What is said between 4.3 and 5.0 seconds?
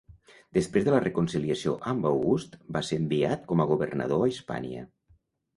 Hispània.